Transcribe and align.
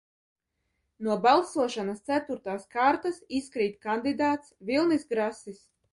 "No 1.07 1.17
balsošanas 1.25 2.01
ceturtās 2.09 2.65
kārtas 2.77 3.19
"izkrīt" 3.41 3.77
kandidāts 3.87 4.55
Vilnis 4.71 5.07
Grasis." 5.13 5.63